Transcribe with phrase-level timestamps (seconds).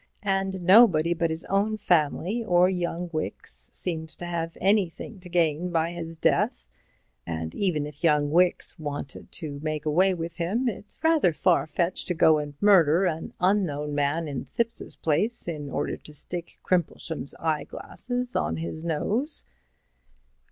[0.23, 5.69] And nobody but his own family or young Wicks seems to have anything to gain
[5.69, 6.65] by his death.
[7.27, 12.07] And even if young Wicks wanted to make away with him, it's rather far fetched
[12.07, 17.35] to go and murder an unknown man in Thipps's place in order to stick Crimplesham's
[17.35, 19.45] eyeglasses on his nose."